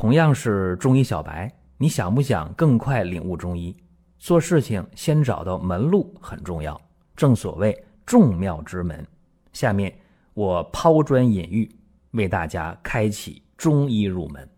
[0.00, 3.76] 同样是中医小白，你想不想更快领悟中医？
[4.16, 6.80] 做事情先找到门路很重要，
[7.16, 9.04] 正所谓众妙之门。
[9.52, 9.92] 下面
[10.34, 11.68] 我抛砖引玉，
[12.12, 14.48] 为大家开启中医入门。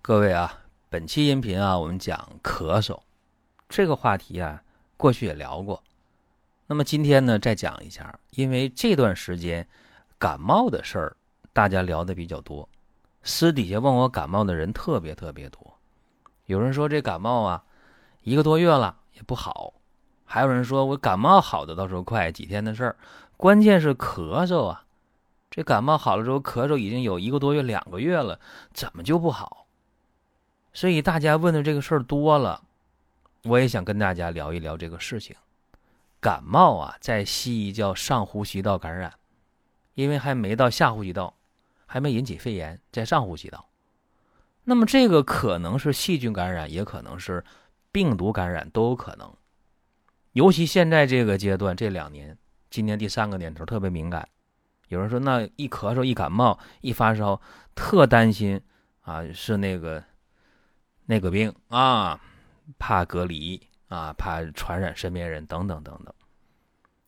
[0.00, 0.56] 各位啊，
[0.88, 2.96] 本期音频啊，我们讲咳嗽
[3.68, 4.62] 这个话题啊，
[4.96, 5.82] 过去也聊过。
[6.68, 9.66] 那么今天呢，再讲一下，因为这段时间
[10.16, 11.16] 感冒的事儿，
[11.52, 12.68] 大家聊的比较多。
[13.22, 15.78] 私底下问我感冒的人特别特别多，
[16.46, 17.64] 有人说这感冒啊，
[18.22, 19.74] 一个多月了也不好，
[20.24, 22.96] 还有人说我感冒好的倒是快几天的事儿，
[23.36, 24.84] 关键是咳嗽啊，
[25.50, 28.40] 这感冒好了之后咳嗽已经有一个多月、两个月了，
[28.72, 29.66] 怎么就不好？
[30.72, 32.62] 所以大家问的这个事儿多了，
[33.44, 35.34] 我也想跟大家聊一聊这个事情。
[36.20, 39.14] 感冒啊，在西医叫上呼吸道感染，
[39.94, 41.34] 因为还没到下呼吸道。
[41.90, 43.66] 还没引起肺炎，在上呼吸道，
[44.64, 47.42] 那么这个可能是细菌感染，也可能是
[47.90, 49.34] 病毒感染，都有可能。
[50.32, 52.36] 尤其现在这个阶段，这两年，
[52.70, 54.28] 今年第三个年头特别敏感。
[54.88, 57.40] 有人说，那一咳嗽、一感冒、一发烧，
[57.74, 58.60] 特担心
[59.00, 60.04] 啊，是那个
[61.06, 62.20] 那个病啊，
[62.78, 66.14] 怕隔离啊，怕传染身边人等等等等。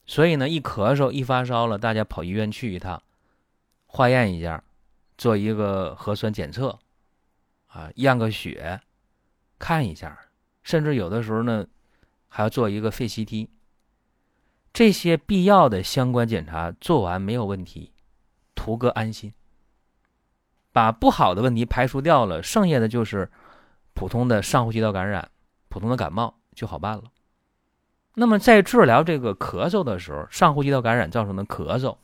[0.07, 3.03] 所以呢，一咳嗽、一发烧了，大家跑医院去一趟，
[3.87, 4.65] 化验一下。
[5.21, 6.79] 做一个核酸检测，
[7.67, 8.81] 啊，验个血，
[9.59, 10.19] 看一下，
[10.63, 11.67] 甚至有的时候呢，
[12.27, 13.49] 还要做一个肺 CT。
[14.73, 17.93] 这些必要的相关检查做完没有问题，
[18.55, 19.35] 图个安心，
[20.73, 23.31] 把不好的问题排除掉了，剩下的就是
[23.93, 25.31] 普通的上呼吸道感染、
[25.69, 27.05] 普通的感冒就好办了。
[28.15, 31.99] 那么在治疗这个咳嗽的时候，上呼吸道感染造成的咳嗽，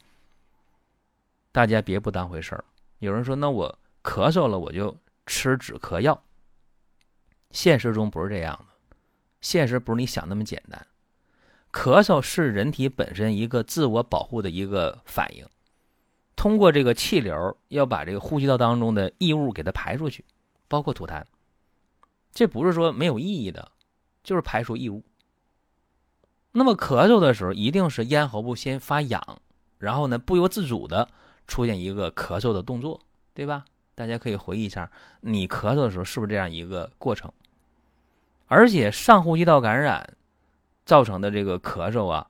[1.50, 2.62] 大家别不当回事儿。
[2.98, 6.22] 有人说：“那我咳嗽了，我就吃止咳药。”
[7.50, 8.96] 现实中不是这样的，
[9.40, 10.86] 现实不是你想那么简单。
[11.72, 15.46] 咳嗽是人体本身一个自我保护的一个反应，
[16.34, 20.24] 通过这个气流要把这个呼吸道当中的异物给它排出去，
[20.68, 21.22] 包括吐痰。
[22.32, 23.70] 这不是说没有意义的，
[24.22, 25.04] 就是排除异物。
[26.52, 29.40] 那么咳嗽的时候，一定是咽喉部先发痒，
[29.78, 31.08] 然后呢不由自主的。
[31.46, 33.00] 出现一个咳嗽的动作，
[33.34, 33.64] 对吧？
[33.94, 34.90] 大家可以回忆一下，
[35.20, 37.32] 你咳嗽的时候是不是这样一个过程？
[38.46, 40.16] 而且上呼吸道感染
[40.84, 42.28] 造成的这个咳嗽啊，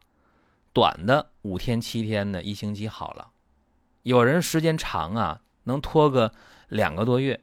[0.73, 3.33] 短的五天七天的，一星期好了；
[4.03, 6.33] 有人时间长啊，能拖个
[6.69, 7.41] 两个多月，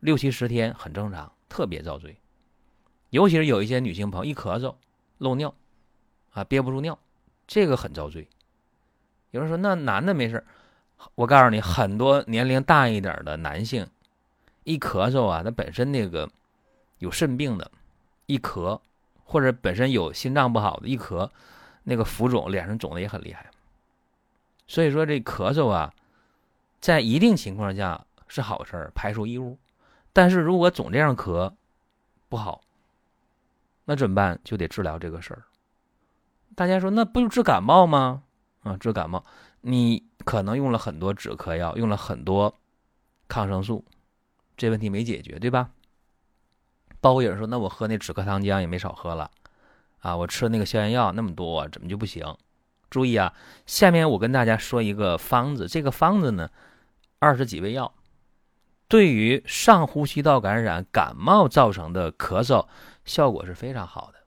[0.00, 2.18] 六七十天很正常，特别遭罪。
[3.10, 4.76] 尤其是有一些女性朋友一咳嗽
[5.18, 5.54] 漏尿
[6.32, 6.98] 啊，憋不住尿，
[7.46, 8.28] 这个很遭罪。
[9.30, 10.44] 有人说那男的没事
[11.14, 13.86] 我告诉你，很多年龄大一点的男性，
[14.64, 16.28] 一咳嗽啊，他本身那个
[16.98, 17.70] 有肾病的，
[18.26, 18.80] 一咳，
[19.24, 21.28] 或者本身有心脏不好的，一咳，
[21.84, 23.50] 那个浮肿，脸上肿的也很厉害。
[24.66, 25.92] 所以说这咳嗽啊，
[26.80, 29.58] 在一定情况下是好事儿，排出异物。
[30.12, 31.52] 但是如果总这样咳，
[32.28, 32.62] 不好，
[33.84, 34.40] 那怎么办？
[34.44, 35.42] 就得治疗这个事儿。
[36.54, 38.22] 大家说，那不就治感冒吗？
[38.62, 39.24] 啊，治感冒，
[39.62, 40.04] 你。
[40.24, 42.54] 可能用了很多止咳药，用了很多
[43.26, 43.84] 抗生素，
[44.56, 45.68] 这问题没解决，对吧？
[47.00, 49.28] 包括有人说，那我喝那止咳糖浆也没少喝了，
[49.98, 52.24] 啊，我吃那个消炎药那么多，怎么就不行？
[52.88, 53.34] 注意啊，
[53.66, 56.48] 下面我跟大家说一个方子，这个方子呢，
[57.18, 57.92] 二十几味药，
[58.86, 62.68] 对于上呼吸道感染、感冒造成的咳嗽，
[63.04, 64.20] 效果是非常好的。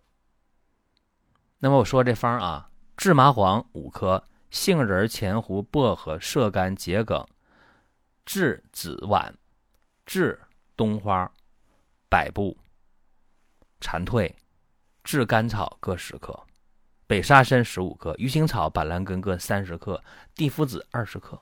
[1.60, 4.22] 那么我说这方啊，制麻黄五颗。
[4.56, 7.28] 杏仁、前胡、薄荷、射干、桔梗、
[8.26, 9.30] 栀子烷、
[10.06, 10.40] 治
[10.78, 11.30] 冬花、
[12.10, 12.58] 百部、
[13.82, 14.34] 蝉蜕、
[15.04, 16.42] 炙甘草各十克，
[17.06, 20.02] 北沙参十五克，鱼腥草、板蓝根各三十克，
[20.34, 21.38] 地肤子二十克。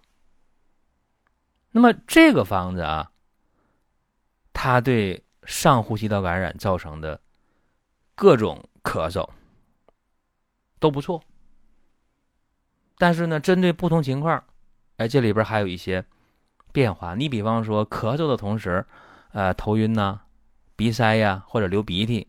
[1.70, 3.12] 那么这个方子啊，
[4.54, 7.22] 它对上呼吸道感染造成的
[8.16, 9.30] 各种咳嗽
[10.80, 11.24] 都不错。
[12.98, 14.44] 但是呢，针对不同情况，
[14.98, 16.06] 哎，这里边还有一些
[16.72, 17.16] 变化。
[17.16, 18.86] 你比方说，咳嗽的同时，
[19.32, 20.22] 呃，头晕呐、
[20.76, 22.28] 鼻塞呀，或者流鼻涕，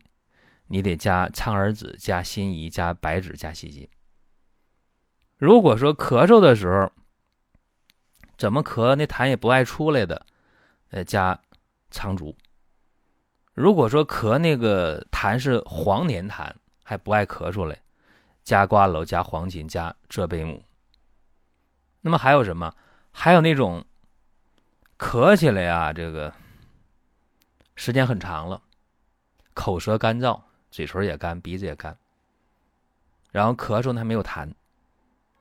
[0.67, 3.87] 你得加苍耳子、加辛夷、加白芷、加细辛。
[5.37, 6.91] 如果说咳嗽的时候
[8.37, 10.25] 怎么咳，那痰也不爱出来的，
[10.89, 11.39] 呃，加
[11.91, 12.35] 苍术。
[13.53, 16.51] 如果说咳那个痰是黄黏痰，
[16.83, 17.77] 还不爱咳出来。
[18.45, 20.63] 加瓜蒌、加黄芩、加浙贝母。
[21.99, 22.73] 那么还有什么？
[23.11, 23.83] 还有那种
[24.99, 26.31] 咳起来啊，这个
[27.75, 28.61] 时间很长了，
[29.55, 30.39] 口舌干燥，
[30.69, 31.97] 嘴唇也干，鼻子也干，
[33.31, 34.53] 然后咳嗽呢没有痰，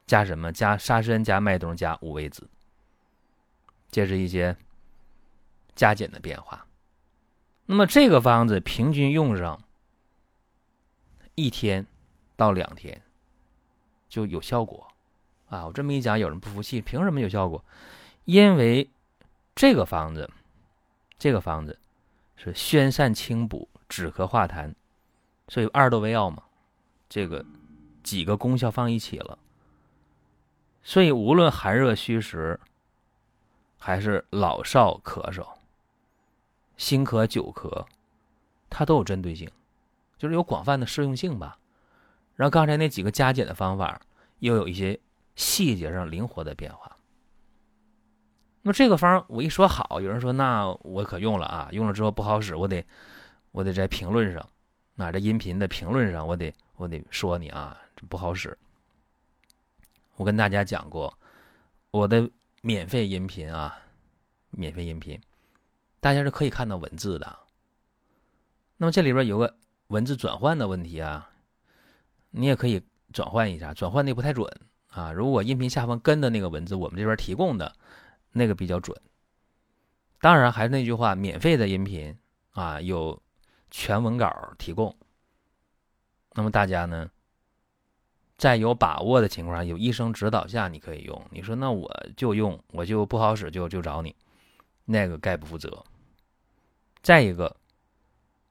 [0.06, 0.50] 加什么？
[0.50, 2.48] 加沙参，加麦冬，加五味子。
[3.90, 4.56] 这是一些
[5.74, 6.66] 加减的变化。
[7.66, 9.62] 那么这个方子平均用上
[11.34, 11.86] 一天
[12.36, 13.00] 到两天
[14.08, 14.86] 就有效果
[15.48, 15.66] 啊！
[15.66, 17.64] 我这么一讲，有人不服气，凭什么有效果？
[18.24, 18.88] 因为
[19.54, 20.30] 这个方子，
[21.18, 21.78] 这个方子
[22.36, 24.74] 是宣散清补、止咳化痰，
[25.48, 26.42] 所以二斗为药嘛，
[27.08, 27.44] 这个
[28.02, 29.38] 几个功效放一起了，
[30.82, 32.58] 所以无论寒热虚实。
[33.76, 35.46] 还是老少咳嗽、
[36.78, 37.84] 新咳、久咳，
[38.70, 39.46] 它都有针对性，
[40.16, 41.58] 就是有广泛的适用性吧。
[42.36, 44.00] 然后刚才那几个加减的方法，
[44.38, 44.98] 又有一些
[45.36, 46.96] 细节上灵活的变化。
[48.62, 52.84] 那么这个方我一说好，有人说那我可用了啊，用了之后不好使，我得
[53.52, 54.48] 我得在评论上，
[54.94, 58.56] 那这音频的评论上，我得我得说你啊，这不好使。
[60.16, 61.12] 我跟大家讲过，
[61.90, 62.30] 我的。
[62.66, 63.78] 免费音频啊，
[64.48, 65.20] 免费音频，
[66.00, 67.38] 大家是可以看到文字的。
[68.78, 69.54] 那么这里边有个
[69.88, 71.30] 文字转换的问题啊，
[72.36, 72.82] 你也可以
[73.12, 74.44] 转换一下，转换的不太准
[74.88, 75.12] 啊。
[75.12, 77.72] 如果音频下方跟的那个文字，我们这边提供的
[78.32, 79.00] 那个比较准。
[80.20, 82.18] 当然还是那句话，免费的音频
[82.50, 83.22] 啊，有
[83.70, 84.96] 全文稿提供。
[86.32, 87.08] 那么大家呢？
[88.36, 91.24] 在有把握的情况下，有医生指导下，你可以用。
[91.30, 94.16] 你说那我就用，我就不好使，就就找你，
[94.86, 95.84] 那个概不负责。
[97.00, 97.56] 再一个，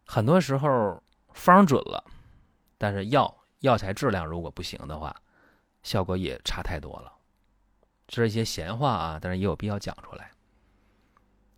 [0.06, 1.04] 很多时候
[1.34, 2.02] 方准了，
[2.78, 5.16] 但是药药材质量如果不行的话，
[5.84, 7.12] 效果也差太多了。
[8.08, 10.32] 这是一些闲话啊，但是也有必要讲出来。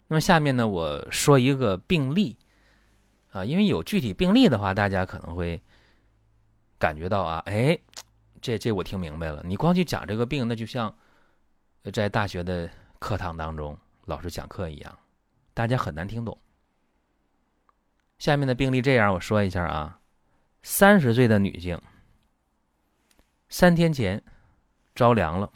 [0.07, 2.37] 那么下面呢，我说一个病例
[3.31, 5.61] 啊，因为有具体病例的话，大家可能会
[6.79, 7.77] 感觉到啊，哎。
[8.41, 10.95] 这这我听明白了，你光去讲这个病，那就像
[11.91, 12.69] 在大学的
[12.99, 13.75] 课堂当中
[14.05, 14.99] 老师讲课一样，
[15.55, 16.37] 大家很难听懂。
[18.19, 19.99] 下面的病例这样，我说一下啊，
[20.61, 21.81] 三十岁的女性，
[23.57, 24.21] 三天前
[24.93, 25.49] 着凉了，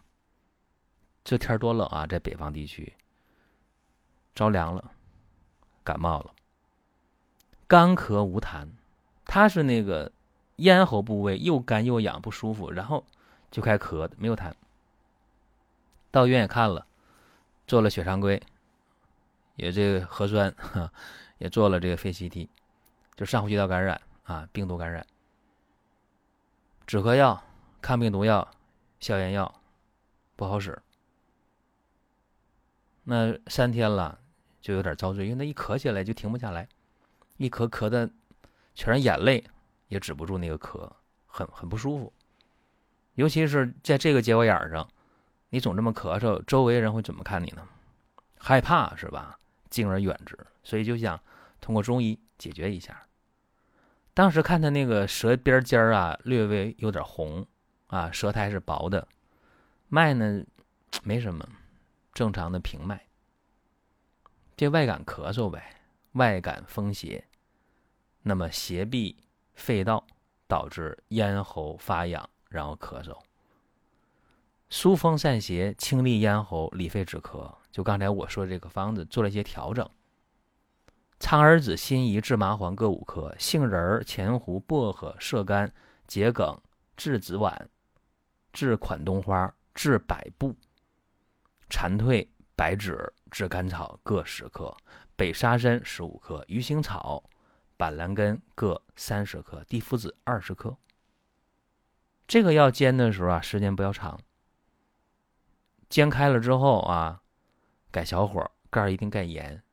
[1.21, 2.93] 这天多冷啊，在北方地区
[4.33, 4.91] 着凉了，
[5.83, 6.33] 感冒了，
[7.67, 8.69] 干咳无痰，
[9.25, 10.13] 他是那个。
[10.55, 13.05] 咽喉部位又干又痒不舒服，然后
[13.51, 14.53] 就开咳，没有痰。
[16.09, 16.85] 到医院也看了，
[17.67, 18.41] 做了血常规，
[19.55, 20.55] 也这个核酸，
[21.37, 22.47] 也做了这个肺 CT，
[23.17, 25.05] 就上呼吸道感染啊，病毒感染。
[26.87, 27.41] 止咳药、
[27.81, 28.49] 抗病毒药、
[28.99, 29.61] 消炎药
[30.35, 30.81] 不好使。
[33.03, 34.19] 那三天了，
[34.61, 36.67] 就有点遭罪，因为那一咳起来就停不下来，
[37.37, 38.09] 一咳咳的
[38.75, 39.43] 全是眼泪。
[39.87, 40.87] 也止不住那个咳，
[41.25, 42.13] 很很不舒服，
[43.15, 44.87] 尤其是在这个节骨眼上，
[45.49, 47.67] 你总这么咳嗽，周围人会怎么看你呢？
[48.37, 49.39] 害怕是吧？
[49.71, 51.19] 敬而远之，所以就想
[51.59, 53.07] 通过中医解决一下。
[54.13, 57.43] 当时看他那个舌边尖儿啊，略微有点红
[57.89, 59.07] 啊，舌苔是薄的，
[59.87, 60.43] 脉呢
[61.03, 61.47] 没什么，
[62.13, 63.05] 正常的平脉。
[64.57, 65.75] 这外感咳嗽呗，
[66.13, 67.23] 外感风邪，
[68.23, 69.15] 那么邪闭。
[69.55, 70.01] 肺道
[70.47, 73.13] 导致咽喉发痒，然后咳嗽。
[74.69, 79.85] 疏风散邪、清利咽喉、理肺止咳，就刚才我说这个方子做了一些调整。
[81.19, 85.69] 苍耳子、辛夷、制麻黄各五克，杏仁、前胡、薄荷、射干、
[86.07, 86.57] 桔梗、
[86.95, 87.69] 栀子丸、
[88.53, 90.55] 治款冬花、治百步、
[91.69, 94.75] 蝉蜕、白芷、炙甘草各十克，
[95.15, 97.23] 北沙参十五克，鱼腥草。
[97.77, 100.75] 板蓝根各三十克，地肤子二十克。
[102.27, 104.19] 这个要煎的时候啊，时间不要长。
[105.87, 107.21] 煎开了之后啊，
[107.89, 109.63] 改小火，盖一定盖严，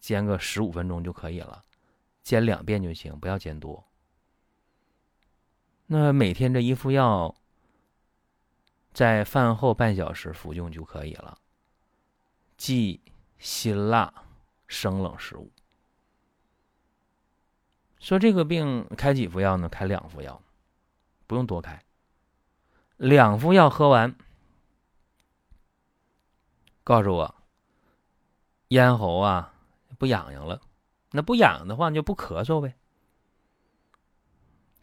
[0.00, 1.62] 煎个十五分钟就可以了。
[2.24, 3.86] 煎两遍就行，不要煎多。
[5.86, 7.32] 那每天这一副药，
[8.96, 11.36] 在饭后半小时服用就可以了。
[12.56, 12.98] 忌
[13.36, 14.24] 辛辣、
[14.68, 15.52] 生冷食物。
[18.00, 19.68] 说这个病开几副药呢？
[19.68, 20.40] 开两副药，
[21.26, 21.84] 不用多开。
[22.96, 24.16] 两副药喝完，
[26.82, 27.34] 告诉我
[28.68, 29.52] 咽喉啊
[29.98, 30.62] 不痒痒了，
[31.10, 32.74] 那不痒的话就不咳嗽呗。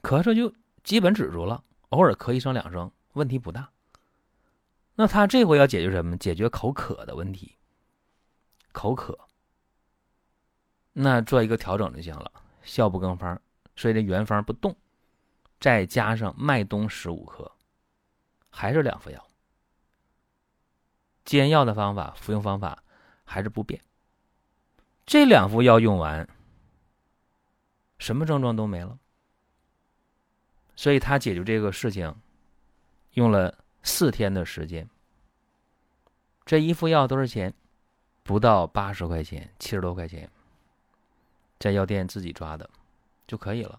[0.04, 0.54] 咳嗽就
[0.84, 3.72] 基本止住了，偶尔咳一声两声，问题不大。
[4.96, 6.16] 那他这回要解决什么？
[6.18, 7.58] 解决口渴的问题。
[8.72, 9.18] 口渴。
[10.94, 12.32] 那做一个调整就行了，
[12.62, 13.40] 效不更方，
[13.76, 14.76] 所以这原方不动，
[15.60, 17.52] 再加上麦冬十五克，
[18.52, 19.28] 还是两副药。
[21.26, 22.84] 煎药的方法、服用方法
[23.24, 23.82] 还是不变。
[25.06, 26.30] 这两副药用完，
[27.98, 29.00] 什么症状都没了。
[30.76, 32.16] 所以他解决这个事情
[33.14, 34.90] 用了四天的时间。
[36.46, 37.54] 这一副药多少钱？
[38.24, 40.30] 不到八十块钱，七十多块钱，
[41.60, 42.70] 在药店自己抓的
[43.28, 43.78] 就可以了。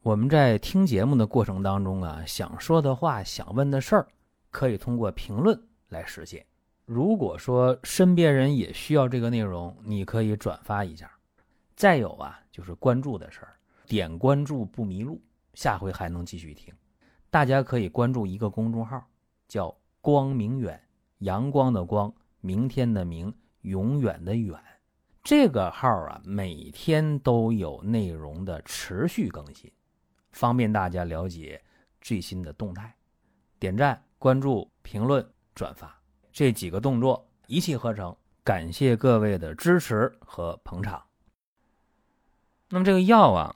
[0.00, 4.08] 我们在听节目的过程当中啊，想说的话、想问的事儿，
[4.50, 6.46] 可以通过评论来实现。
[6.86, 11.12] 如果说身边人也需要这个内容，你可以转发一下。
[11.76, 13.52] 再有啊，就是关注的事儿，
[13.86, 15.20] 点关注不迷路，
[15.52, 16.72] 下回还能继续听。
[17.30, 19.02] 大家可以关注一个公众号，
[19.46, 20.80] 叫“光明远”，
[21.18, 22.12] 阳光的光。
[22.42, 24.58] 明天的明，永远的远，
[25.22, 29.70] 这个号啊，每天都有内容的持续更新，
[30.32, 31.62] 方便大家了解
[32.00, 32.96] 最新的动态。
[33.58, 35.22] 点赞、关注、评论、
[35.54, 35.94] 转发
[36.32, 41.04] 这几个动作一气呵成，感谢各位的支持和捧场。
[42.70, 43.54] 那么这个药啊，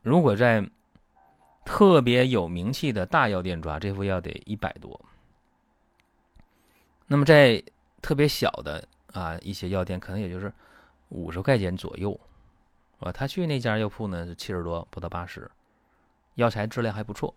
[0.00, 0.66] 如果在
[1.64, 5.00] 特别有名气的大药店抓，这副药得一百多。
[7.06, 7.62] 那么在
[8.00, 10.52] 特别小的啊，一些药店可能也就是
[11.08, 12.18] 五十块钱左右，
[12.98, 15.50] 啊，他去那家药铺呢是七十多，不到八十，
[16.34, 17.34] 药材质量还不错。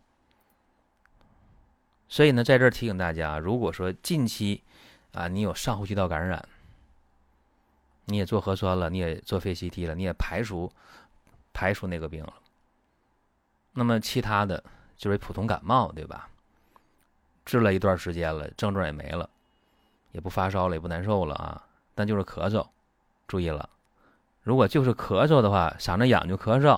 [2.10, 4.64] 所以呢，在这儿提醒大家，如果说近期
[5.12, 6.48] 啊你有上呼吸道感染，
[8.06, 10.72] 你也做核酸了，你也做肺 CT 了，你也排除
[11.52, 12.34] 排除那个病了，
[13.78, 14.64] 那么其他的
[14.98, 16.28] 就是普通感冒，对吧？
[17.46, 19.30] 治了一段时间了，症状也没了。
[20.14, 21.62] 也不发烧了，也不难受了啊，
[21.94, 22.66] 但就是咳嗽，
[23.28, 23.70] 注意了，
[24.42, 26.72] 如果就是咳嗽的话，嗓子痒就咳嗽，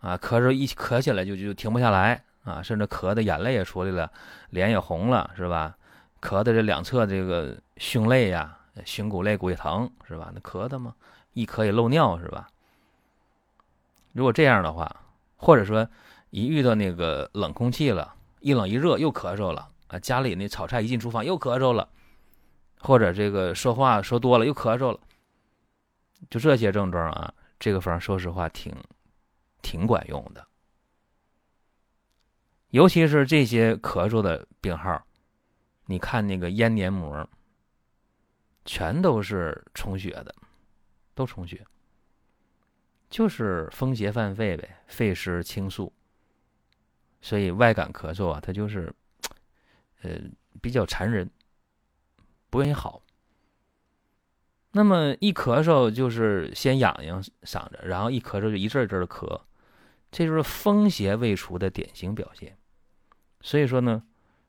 [0.00, 4.12] 啊，咳嗽一咳起来就就停不下来啊，甚至咳的眼泪也出来了，
[4.50, 5.74] 脸也红了，是吧？
[6.20, 10.30] 咳的这两侧这个胸肋呀，胸骨肋骨也疼，是吧？
[10.34, 10.94] 那咳的嘛，
[11.32, 12.50] 一咳也漏尿，是吧？
[14.12, 14.94] 如果这样的话，
[15.36, 15.88] 或者说
[16.30, 21.88] 一遇到那个冷空气了，一冷一热又咳嗽了啊，家里那炒菜一进厨房又咳嗽了。
[22.80, 25.00] 或者这个说话说多了又咳嗽了，
[26.30, 28.72] 就这些症状啊，这个方说实话挺
[29.62, 30.46] 挺管用的。
[32.70, 35.04] 尤其是这些咳嗽的病号，
[35.86, 37.28] 你看那个咽黏膜，
[38.64, 40.32] 全都是充血的，
[41.16, 41.66] 都充血，
[43.10, 45.92] 就是风邪犯肺呗，肺湿清肃，
[47.20, 48.92] 所以外感咳嗽啊，它就是，
[50.02, 50.18] 呃，
[50.60, 51.28] 比较缠人。
[52.50, 53.02] 不愿意好，
[54.72, 59.42] 那么一咳嗽就是先痒痒嗓子，然后一咳嗽就一阵一阵的咳，
[60.10, 62.56] 这就是风邪未除的典型表现。
[63.42, 64.02] 所以说呢，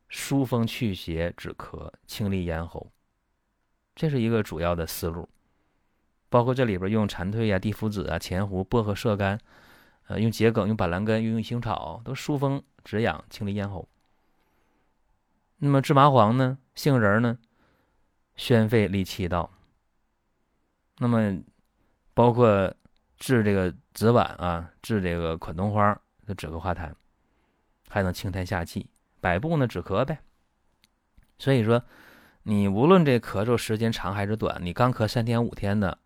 [0.07, 2.89] 疏风祛邪止咳、清利咽喉，
[3.95, 5.27] 这是一个主要的思路。
[6.29, 9.37] 包括这里边用蝉蜕呀、地肤子啊、前胡、薄荷、射干，
[10.09, 13.87] 呃，用桔梗、用板蓝根、用腥草，都疏风止痒、清理咽喉。
[15.57, 16.57] 那么治麻黄呢？
[16.73, 17.37] 杏仁呢？
[18.35, 19.51] 宣肺利气道，
[20.97, 21.39] 那么
[22.15, 22.73] 包括
[23.17, 26.91] 治这个紫菀啊，治这个款冬花的止咳化痰，
[27.87, 28.89] 还能清痰下气。
[29.21, 30.17] 百部呢止咳呗。
[31.37, 31.83] 所以说，
[32.41, 35.99] 你无论这咳嗽时间长还是短，你刚咳三天五天的，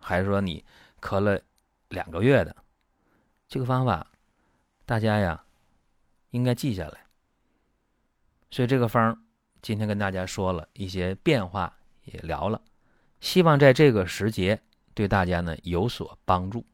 [0.00, 0.64] 还是说你
[1.02, 1.38] 咳了
[1.88, 2.56] 两个月的，
[3.52, 4.06] 这个方法
[4.86, 5.44] 大家呀
[6.30, 7.04] 应该记下来。
[8.50, 9.22] 所以这个方。
[9.60, 12.60] 今天跟大家说了一些变化，也聊了，
[13.20, 14.60] 希望在这个时节
[14.92, 16.66] 对大家呢有所帮助。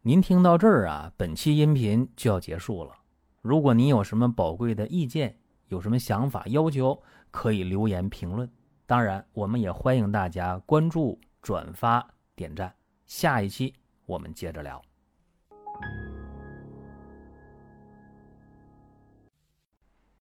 [0.00, 2.94] 您听到这儿啊，本期音频就要结束了。
[3.42, 8.50] 如果您有什么宝贵的意见，有什么想法要求，可以留言评论。
[8.86, 12.74] 当然，我们也欢迎大家关注、转发、点赞。
[13.04, 13.74] 下一期
[14.06, 14.80] 我们接着聊。